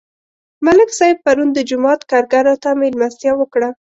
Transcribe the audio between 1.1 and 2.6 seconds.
پرون د جومات کارګرو